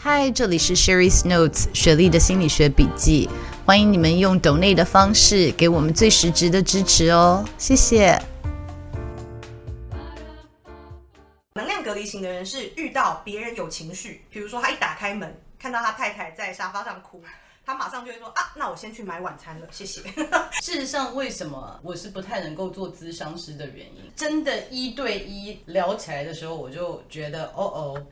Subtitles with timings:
[0.00, 3.28] 嗨，这里是 Sherry's Notes 雪莉的心理学笔记。
[3.66, 8.16] 欢迎你们用 donate 的方式给我们最实质的支持哦，谢谢。
[11.54, 17.20] 能量隔离型的人是遇到别人有情绪，比如说他一打开门看到他太太在沙发上哭，
[17.66, 20.00] 他马上就会说啊，那我先去买晚餐了，谢谢。
[20.62, 28.06] 事实上，为什么我是不太能够做咨商师的原因，真的一对一聊起来的时候，我就觉得哦哦。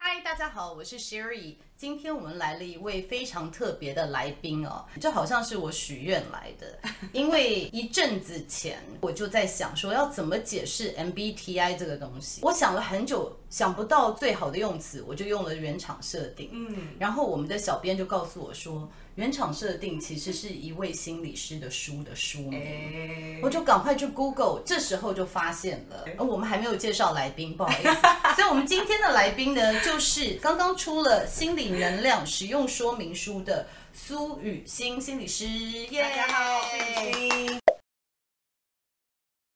[0.00, 1.54] 嗨，大家好，我是 Sherry。
[1.78, 6.76] 今天我们来了一位非常特别的来宾哦，就好像是我许愿来的。
[7.12, 16.50] 因为一阵子前我就在想说要怎么解释 MBTI 这个东西，我想了很久，想不到最好的用词，我就用了原厂设定。
[16.52, 26.04] 嗯，然后我们的小编就告诉我说，原厂设定其实是一位心理师的书的书名，欸、我就赶快去 Google，这时候就发现了。
[26.18, 28.34] 而我们还没有介绍来宾，不好意思。
[28.34, 36.16] 所以我们今天的来宾呢，就是刚刚出了心理能量使用说明书的苏雨欣心理师，耶、yeah！
[36.16, 36.68] 大家好，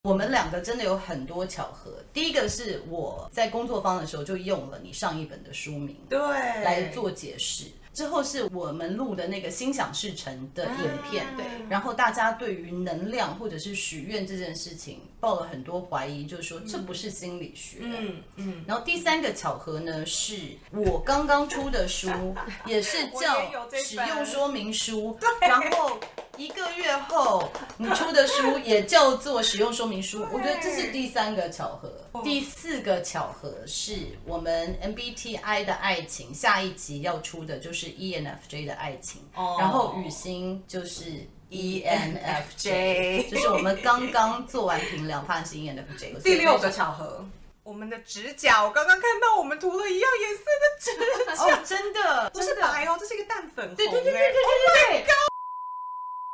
[0.03, 2.03] 我们两个真的有很多巧合。
[2.13, 7.65] 第一个是我在工作坊的时候就用了你上一本的书名，对，来做解释。
[7.93, 17.77] 之后是我们录的那个心想事成的影片，对，然后大家对于能量或者是许愿这件事情抱了很多怀疑，就是说这不是心理学。
[17.81, 18.65] 嗯嗯。
[18.67, 20.37] 然后第三个巧合呢，是
[20.71, 22.09] 我刚刚出的书
[22.65, 25.99] 也是叫使用说明书， 然后
[26.37, 31.89] 一个月后你出的书也叫做使用说明书，我觉得这是第三个巧合。
[32.23, 33.95] 第四个巧合是
[34.25, 37.93] 我们 MBTI 的爱情下一集要出的就是。
[38.03, 39.61] ENFJ 的爱情，oh.
[39.61, 46.21] 然后雨欣就是 ENFJ，就是我们刚刚做完评量，发现是 ENFJ。
[46.21, 47.23] 第六个巧合，
[47.63, 50.91] 我们的指甲，我刚刚看到我们涂了一样颜色的指
[51.37, 55.13] 甲，oh, 真的不是白哦，这是一个淡粉红，对对对对对对对。
[55.13, 55.32] Oh、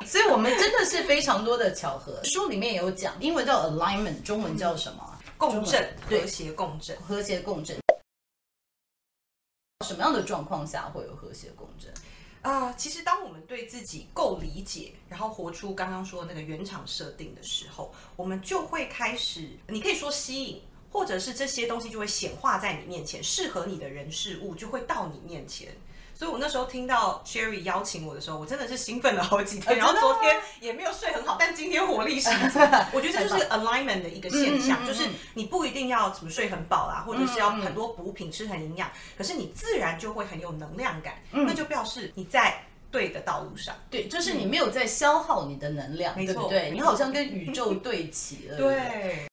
[0.09, 2.20] 所以，我们真的是非常多的巧合。
[2.25, 5.20] 书里面有讲，英文叫 alignment，中文叫什么？
[5.38, 7.78] 共振，和谐共振，和谐共振。
[9.86, 11.94] 什么样的状况下会有和谐共振？
[12.42, 25.70] 啊、呃，其实当我们对自己够理解，然后活出刚刚说的那个原厂设定的时候，我们就会开始，你可以说吸引，或者是这些东西就会显化在你面前，适合你的人事物就会到你面前。
[26.19, 32.59] 所以我那时候听到 Sherry 邀请我的时候，我真的是兴奋了好几天，然后昨天也没有睡很好，但今天活力十足。
[32.91, 43.74] 我觉得这就是 alignment 的一个现象，就是你不一定要怎么睡很饱啦，或者是要很多补品吃很营养，可是你自然就会很有能量感，那就表示你在对的道路上。
[43.90, 46.69] 对，就是你没有在消耗你的能量，对不对？
[46.72, 48.58] 你好像跟宇宙对齐了。
[48.59, 49.25] 对。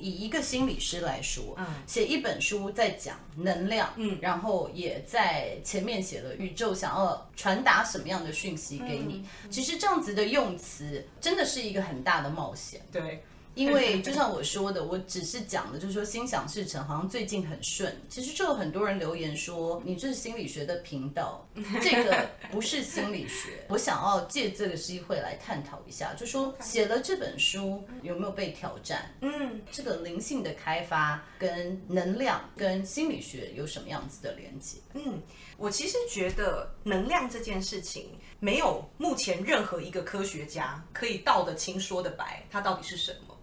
[0.00, 9.24] 以一个心理师来说，嗯，写一本书在讲能量，嗯，然后也在前面写了宇宙想要传达什么样的讯息给你。
[9.50, 13.22] 其实这样子的用词真的是一个很大的冒险，对。
[13.58, 17.92] 因为就像我说的，我只是讲的，就是说心想事成，好像最近很顺。
[18.08, 21.44] 其实就有很多人留言说，你这是心理学的频道，
[21.82, 23.64] 这个不是心理学。
[23.68, 29.12] 我想要借这个机会来探讨一下，就说写了这本书有没有被挑战？
[29.22, 34.78] 嗯，这个灵性的开发跟能量跟心理学有什么样子的连接？
[34.94, 35.20] 嗯，
[35.56, 43.34] 我其实觉得能量这件事情，没有目前任何一个科学家可以道得清说得白，它到底是什么。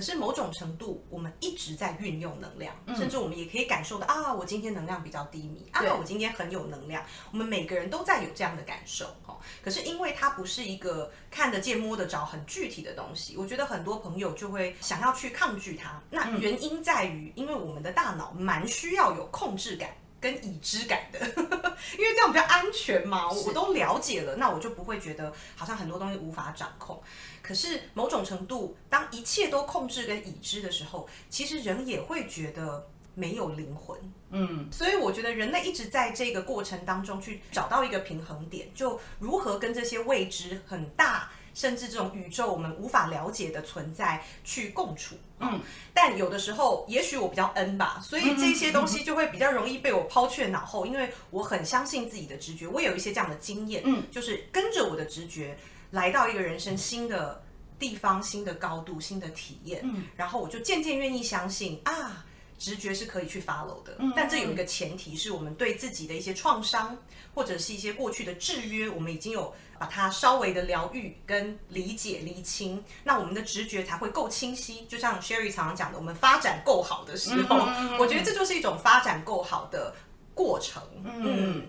[0.00, 7.04] 可是某种程度，我们一直在运用能量，嗯、甚至我们也可以感受到啊，我今天能量比较低迷啊，我今天很有能量。
[7.30, 9.36] 我们每个人都在有这样的感受，哦。
[9.62, 16.02] 可是因为它不是一个看得见、摸得着、很具体的东西，我觉得很多朋友就会想要去抗拒它。
[16.08, 21.18] 那原因在于，因为我们的大脑蛮需要有控制感跟已知感的，
[21.98, 23.30] 因为这样比较安全嘛。
[23.30, 27.02] 我都了解了，那我就不会觉得好像很多东西无法掌控。
[27.42, 33.98] 可是某种程度，当一切都控制跟已知的时候，其实人也会觉得没有灵魂。
[34.30, 41.30] 嗯，所以我觉得人类一直在这个过程当中去找到一个平衡点，就如何跟这些未知很大。
[41.54, 45.60] 甚至这种宇宙我们无法了解的存在去共处，嗯，
[45.92, 55.56] 但有的时候也许我比较 N 吧，所以这些东西就会比较容易被我抛却脑后，因为我很相信自己的直觉，我有一些这样的经验，嗯，就是跟着我的直觉
[55.90, 57.42] 来到一个人生新的
[57.78, 62.24] 地方、新的高度、新的体验，嗯，然后我就渐渐愿意相信啊。
[62.60, 66.94] 直觉是可以去 follow 的，但这有一个前提是我们对自己的一些创伤
[67.34, 74.84] 或者是一些过去的制约，我们已经有把它稍微的疗愈跟理解厘清，那我们的直觉才会够清晰。
[74.84, 77.56] 就像 Sherry 常常讲的，我们发展够好的时候，
[77.98, 79.94] 我觉得这就是一种发展够好的
[80.34, 80.82] 过程。
[81.06, 81.64] 嗯，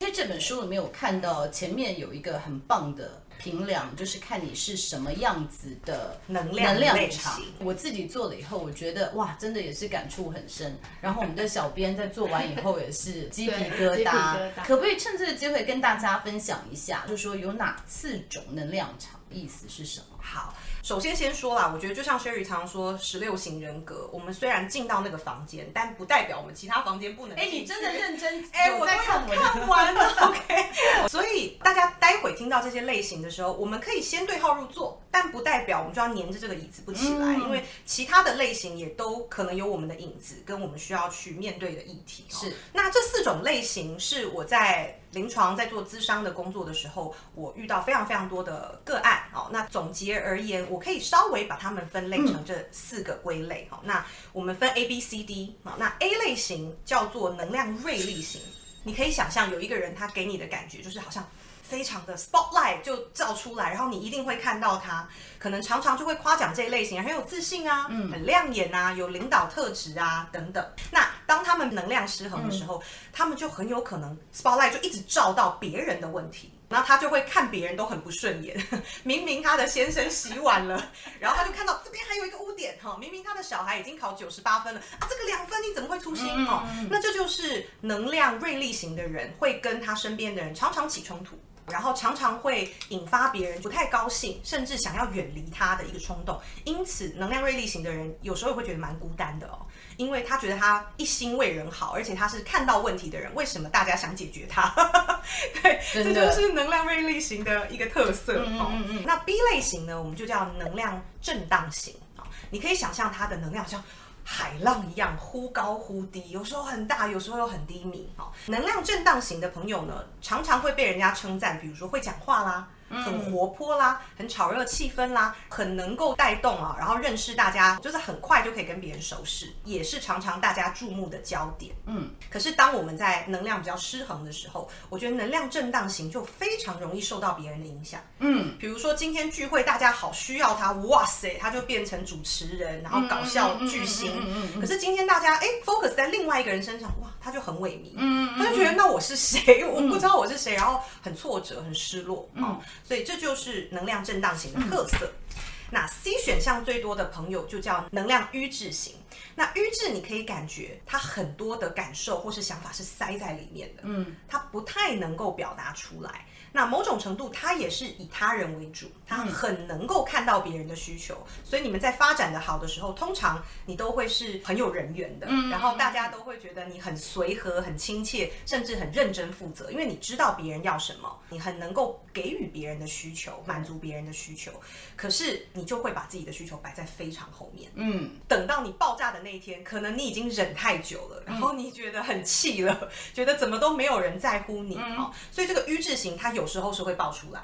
[0.00, 3.21] 其实这本书里面有看到前面有一个很棒的。
[3.42, 7.40] 评量就是看你是什么样子的能量能量场。
[7.58, 10.78] 我自己做了以后，我觉得哇，真的也是感触很深。
[11.00, 14.50] 然后我们的小编在做完以后也是鸡皮疙瘩。
[14.64, 20.06] 可不可以趁这个机会跟大家分享一下，就是说有哪四种能量场，意思是什么？
[20.20, 20.54] 好。
[20.82, 27.46] 首先先说啦，我觉得就像 Sherry 常说十六型人格，我们虽然进到那个房间，但不代表我们其他房间不能进。
[27.46, 28.44] 哎，你真的认真？
[28.52, 30.10] 哎，我在看看完了。
[30.26, 42.24] OK，所以大家待会听到这些类型的时候，我们可以先对号入座，但不代表我们就要黏着这个椅子不起来，嗯、因为其他的类型也都可能有我们的影子，跟我们需要去面对的议题。
[42.28, 44.98] 是，那这四种类型是我在。
[45.12, 49.24] 临床在做咨商的工作的时候，我遇到非常非常多的个案。
[49.32, 53.66] 哦，那总结而言，我可以稍微把它们分类成这四个归类。
[53.70, 55.56] 好，那我们分 A、B、C、D。
[55.62, 58.40] 好，那 A 类型叫做能量锐利型。
[58.84, 61.24] 你可以想象有一个人，他给你的感觉就是好像
[61.72, 65.08] 非常的 spotlight 就照出来，然后你一定会看到他，
[65.38, 70.62] 可能常常就会夸奖这一类型很有自信啊，很亮眼啊，有领导特质啊等等。
[70.90, 78.54] 那当他们能量失衡的时候，嗯、他们就很有可能 spotlight 就一直照到别人的问题，然后他就会看别人都很不顺眼。
[79.02, 86.68] 明明他的先生洗碗了， 然后他就看到这边还有一个污点哈，明明他的小孩已经考九十八分了啊，这个两分你怎么会粗心哈？
[86.90, 91.34] 那这就是能量锐利型的人会跟他身边的人常常起冲突。
[91.68, 96.40] 然后常常会引发别人不太高兴，甚至想要远离他的一个冲动。
[96.64, 99.64] 因此，能量锐利型的人有时候也会觉得蛮孤单的哦，
[99.96, 103.32] 因为他觉得他一心为人好，而且他是看到问题的人。
[103.34, 104.68] 为什么大家想解决他？
[105.62, 108.68] 对，这就是能量锐利型的一个特色哦。
[108.70, 109.02] 嗯嗯嗯。
[109.06, 112.26] 那 B 类型呢，我们就叫能量震荡型啊。
[112.50, 113.82] 你可以想象他的能量像。
[114.24, 118.12] 海浪一样忽高忽低，有时候很大，有时候又很低迷。
[118.16, 122.68] 哈，能量震荡型的朋友呢，常常会被人家称赞，比如说会讲话啦。
[123.04, 131.74] 很活泼啦，很炒热气氛啦，很能够带动啊，然后认识大家，就是很快就可以跟别人熟识，也是常常大家注目的焦点。
[131.86, 138.00] 嗯，可是当我们在能量比较失衡的时候，我觉得能量震荡型就非常容易受到别人的影响。
[138.18, 144.12] 嗯，比如说今天聚会，大家好需要他，哇塞，他就变成主持人，然后搞笑巨星。
[144.60, 147.92] 可是今天大家哎，focus 在另外一个人身上，哇，他就很萎靡。
[147.96, 149.64] 嗯，他就觉得那我是谁？
[149.64, 152.28] 我不知道我是谁，然后很挫折，很失落。
[152.34, 152.60] 嗯。
[152.82, 155.06] 所以这就是能量震荡型的特色。
[155.06, 155.40] 嗯、
[155.70, 158.96] 那 C 选项最多的朋友就叫能量瘀滞型。
[159.34, 166.26] 那瘀滞，你可以感觉他很多的感受或是想法是塞在里面的，嗯，他不太能够表达出来。
[166.52, 184.52] 那某种程度，他也是以他人为主，他很能够看到别人的需求，所以你们在发展的好的时候，通常你都会是很有人缘的，然后大家都会觉得你很随和、很亲切，甚至很认真负责，因为你知道别人要什么，你很能够给予别人的需求，满足别人的需求。
[184.94, 196.41] 可是你就会把自己的需求摆在非常后面，嗯，等到你爆炸的那一天，可能你已经忍太久了，然后你觉得很气了，觉得怎么都没有人在乎你啊，所以这个瘀滞型它有。
[196.42, 197.40] 有时候是会爆出来，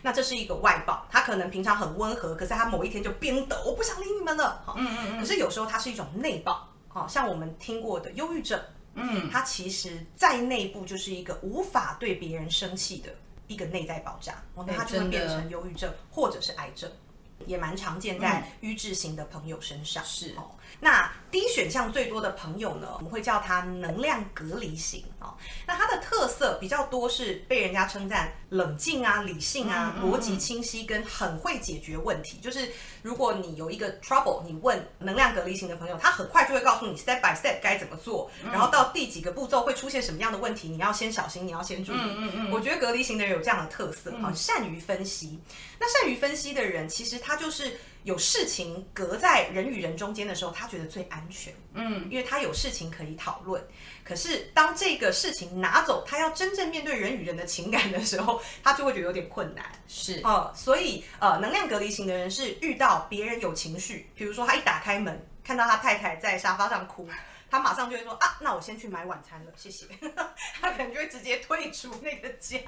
[0.00, 4.64] 那这是一个外爆，他可能平常很温和，可是他某一天就冰抖我不想理你们了。
[4.74, 5.20] 嗯嗯嗯。
[5.20, 8.58] 可是有时候它是一种内爆，好像我们听过的忧郁症，
[8.94, 13.14] 嗯，它其实在内部就是一个无法对别人生气的
[13.48, 16.90] 一个内在爆炸，那它就会变成忧郁症或者是癌症，
[17.44, 20.02] 也蛮常见在瘀滞型的朋友身上。
[20.06, 20.48] 是哦。
[20.80, 25.34] 那 D 选项最多的朋友呢，我们会叫他能量隔离型哦。
[25.66, 32.38] 那它的特色比较多是被人家称赞冷静啊、理性啊、逻辑清晰跟很会解决问题。
[32.38, 32.68] 就是
[33.02, 41.98] 如果你有一个 trouble，你问能量隔离型的朋友，他很快就会告诉你 step by step 该怎么做，然后到第几个步骤会出现什么样的问题，你要先小心，你要先注意。
[42.00, 42.50] 嗯嗯。
[42.50, 45.38] 我觉得隔离型的人有这样的特色很，善于分析。
[45.78, 51.52] 那善于分析的人，其实他就是有事情隔在人与人中间的时候，他觉得最安全。
[51.74, 53.62] 嗯，因为他有事情可以讨论。
[54.02, 59.64] 可是当这个事情拿走，他要真正面对人与人的情感的时候，他就会觉得有点困难。
[59.86, 67.08] 是啊、呃，所以呃，能量隔离型的人是遇到别人有情绪，比如说他一打开门，看到他太太在沙发上哭。
[67.50, 69.86] 他马上就会说啊，那我先去买晚餐了，谢谢。
[70.60, 72.58] 他可能就会直接退出那个家。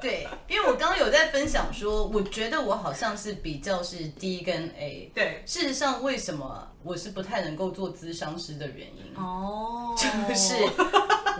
[0.00, 5.10] 对，因为我刚刚有在分享说，我觉得我好像是比较是 D 跟 A。
[5.14, 10.54] 对，事实上为什么我是不太能够做咨商师的原因哦，就是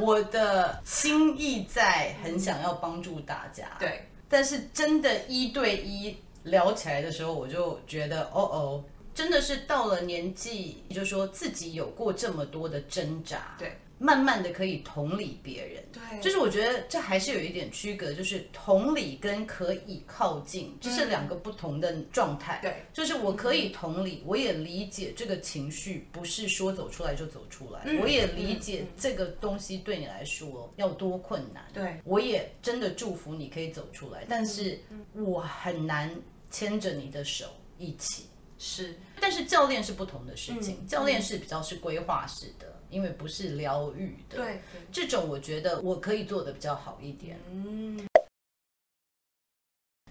[0.00, 3.76] 我的心意在很想要帮助大家。
[3.78, 8.84] 对，但是真的一对一聊起来的时候，我就觉得哦哦。
[9.14, 34.76] 真的是到了年纪，就是说自己有过这么多的挣扎，对，慢慢的可以同理别人，对，就是我觉得这还是有一点区隔，就是同理跟可以靠近，这是两个不同的状态，对，就是我可以同理，我也理解这个情绪不是说走出来就走出来，嗯，我也理解这个东西对你来说要多困难，对，我也真的祝福你可以走出来，但是
[35.12, 36.10] 我很难
[36.50, 37.46] 牵着你的手
[37.78, 38.24] 一起。
[38.58, 44.36] 是，但是教练是不同的事情，嗯、教练是比较是规划式的，嗯、因为不是疗愈的。
[44.36, 47.38] 对，这种我觉得我可以做的比较好一点。
[47.50, 48.06] 嗯，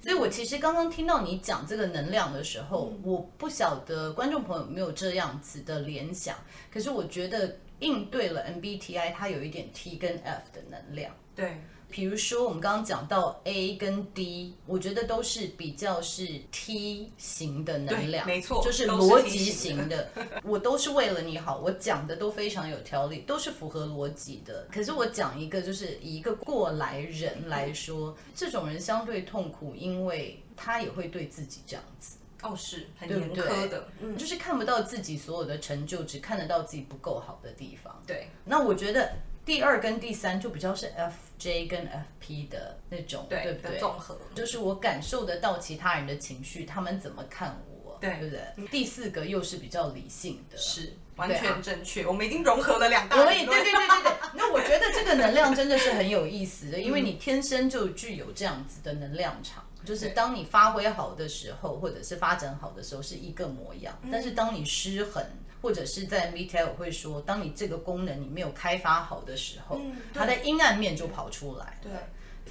[0.02, 6.38] 所以我其实刚刚听到你讲这个能量的时候，嗯、我不晓得观众朋友有没有这样子的联想，
[6.72, 11.16] 可是我觉得应对了 MBTI，它有一点 T 跟 F 的能量。
[11.36, 11.62] 对。
[11.94, 20.10] 比如说，我们刚刚讲到 A 跟 D，我觉得都是比较是 T 型的能量，没错，就是逻辑型的。
[20.44, 24.68] 我都是为了你好，我讲的都非常有条理，都是符合逻辑的。
[24.72, 32.18] 可是我讲一个，就是以一个过来人来说，这种人相对痛苦，因为他也会对自己这样子。
[32.42, 38.02] 哦，是很严苛的，嗯，就是看不到自己所有的成就，只看得到自己不够好的地方。
[38.08, 39.14] 对，那我觉得。
[39.46, 40.92] 第二跟第三就比较是
[41.40, 43.78] FJ 跟 FP 的那种，对，对不对？
[43.80, 48.68] 综合，就是我感受得到其他人的情绪，他们怎么看我，对，对不对？
[48.68, 52.06] 第四个又是比较理性的，是完全正确。
[52.06, 54.14] 我们已经融合了两大，对对对对对。
[54.36, 65.24] 那我觉得这个能量真的是很有意思的，因为你天生就具有这样子的能量场，就是当你发挥好的时候，或者是发展好的时候是一个模样，但是当你失衡。
[65.62, 66.30] 或者是在
[66.70, 71.80] 我会说，当你这个功能你没有开发好的时候，嗯、它的阴暗面就跑出来。
[71.82, 71.90] 对，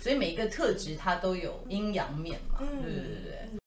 [0.02, 2.60] 所以每一个特质它都有阴阳面嘛。
[2.60, 3.61] 嗯、对对对。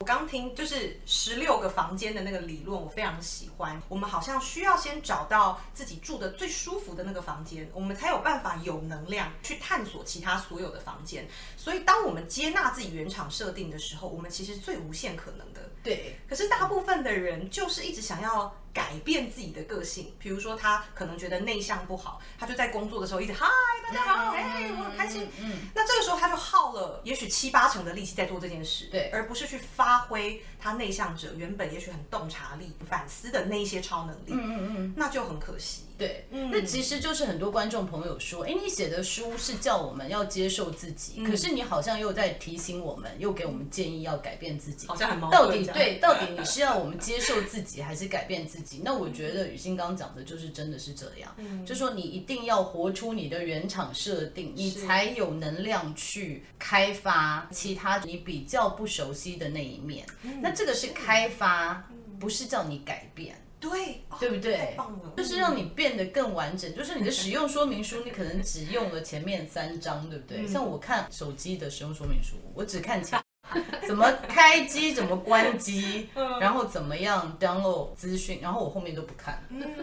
[0.00, 3.80] 我刚听就是十六个房间的那个理论，我非常喜欢。
[3.88, 11.26] 我们好像需要先找到自己住的最舒服的那个房间，我们才有办法有能量去探索其他所有的房间。
[11.56, 15.70] 所以，当我们接纳自己原厂设定的时候，我们其实最无限可能的。
[15.82, 16.18] 对。
[16.28, 18.54] 可是大部分的人就是一直想要。
[18.74, 23.46] 改变自己的个性，比如说他可能觉得内向不好，他就在工作的时候一直嗨，
[23.84, 25.28] 大家好，哎，我很开心。
[25.40, 34.32] 嗯，那这个时候他就耗了也许七八成的力气在做这件事，对，而不是去发挥他内向者原本也许很洞察力、反思的那一些超能力。
[34.32, 35.83] 嗯嗯嗯，那就很可惜。
[35.96, 45.42] 对，嗯，那其实就是很多观众朋友说，哎，你写的书是叫我们要接受自己，可是你好像又在提醒我们，又给我们建议要改变自己，好像很矛盾。
[45.42, 48.80] 到底对，到底你是要我们接受自己，还是改变自己？
[48.84, 60.04] 那我觉得雨欣刚讲的就是真的是这样，嗯，就说你一定要活出你的原厂设定，你才有能量去开发其他你比较不熟悉的那一面。
[60.42, 63.36] 那这个是开发，不是叫你改变。
[63.70, 64.56] 对，对不对？
[64.56, 66.74] 太棒了，就是让你变得更完整。
[66.74, 70.46] 就是你的使用说明书，你可能只用了前面三章，对不对？
[70.46, 73.18] 像我看手机的使用说明书，我只看前。
[73.86, 76.08] 怎么开机，怎么关机，
[76.40, 79.38] 然后怎么样 download 资讯，然后我后面都不看。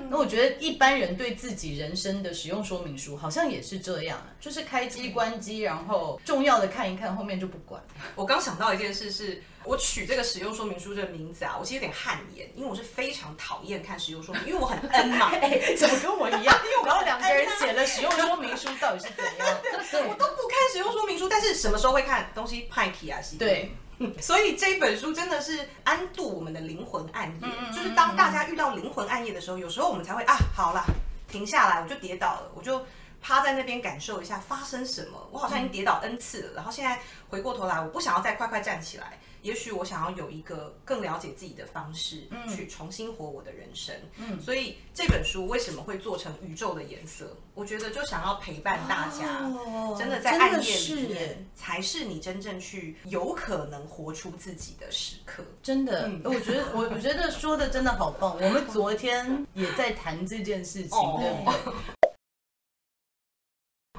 [0.10, 7.80] 那我觉得一般人对自己人生的使用说明书好像也是这样，就是开机关机，然后重要的看一看，后面就不管。
[8.16, 16.60] 我刚想到一件事是，是我取这个使用说明书这个名字啊，我其实有点汗颜，因为我是非常讨厌看使用说明，因为我很 N 嘛，哎，怎么跟我一样？
[16.66, 19.58] 因为我们两个人写了使用说明书，到底是怎样？
[20.10, 23.22] 我都不看使用说明书，但是什么时候会看东西派题啊？
[23.22, 23.36] 是。
[23.38, 23.72] 对。
[24.20, 30.84] 所以这本书真的是安度我们的灵魂暗夜，就是当大家遇到灵魂暗夜的时候，有时候我们才会啊，好了，
[31.28, 32.84] 停下来，我就跌倒了，我就
[33.22, 35.30] 趴在那边感受一下发生什么。
[35.32, 37.00] 我好像已经跌倒 N 次了，然后现在
[37.30, 43.96] 回过头来，我不想要再快快站起来，也许我想要有一个更了解自己的方式，嗯、去重新活我的人生。
[44.18, 47.36] 嗯，所以这本书为什么会做成宇宙的颜色？
[47.54, 55.44] 我觉得就想要陪伴大家，哦、真的在暗夜里面才是你真正去有可能活出自己的时刻。
[55.62, 58.36] 真的，嗯、我觉得我我觉得说的真的好棒。
[58.40, 62.01] 我们昨天也在谈这件事情， 哦、对不对？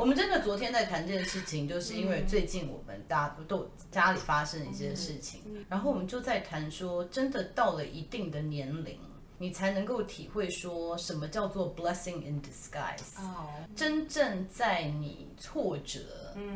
[0.02, 8.98] 我们真的昨天在谈这件事情，就是因为最近我们大家都家里发生一些事情，然后我们就在谈说，真的到了一定的年龄。
[9.42, 13.18] 你才能够体会说什么叫做 blessing in disguise。
[13.18, 15.98] 哦，真正在你挫折、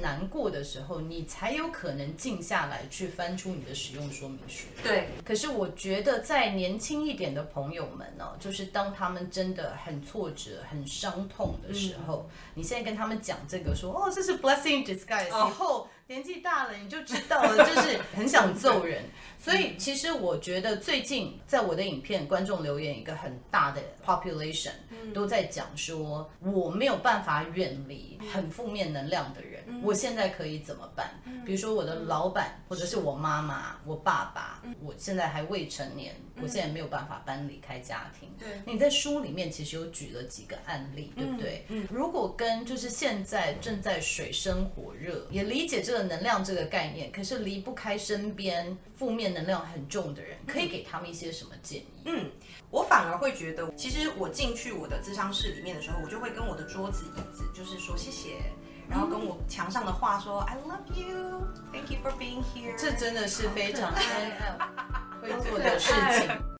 [0.00, 4.68] 难过的时候，你才有可能静下来去翻出你的使用说明书。
[4.84, 5.08] 对。
[5.24, 15.88] 可是我觉得在年轻一点的朋友们呢，就是当他们真的很挫折、很伤痛的时候，你现在跟他们讲这个说，哦，这是 blessing in disguise，以后。
[16.08, 19.02] 年纪大了，你就知道了，就是 很想揍人。
[19.38, 24.70] 所以其实我觉得最近在我的影片，观众留言一个很大的 population
[25.12, 31.20] 都在讲说，我没有办法远离很负面能量的人，我现在可以怎么办？
[31.44, 38.30] 比如说我的老板，或者是我妈妈、我爸爸，我现在还未成年，我现在没有办法搬离开家庭。
[38.38, 41.66] 对，你在书里面其实有举了几个案例，对不对？
[41.68, 46.06] 嗯，如果跟就是现在正在水深火热，也理解这个。
[46.06, 51.86] 能量这个概念，可是离不开身边负面能量很重的人，可以给他们一些什么建议？
[52.04, 52.30] 嗯，
[52.70, 58.36] 我反而会觉得，其实我进去我的智商室里面的时候，我就会跟我的桌子椅子，就是说谢谢，
[58.88, 62.78] 然后跟我墙上的话说、嗯、I love you, thank you for being here。
[62.78, 63.92] 这真的是非常
[65.20, 66.30] 会做的事情。